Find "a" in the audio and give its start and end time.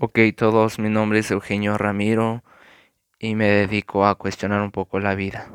4.06-4.16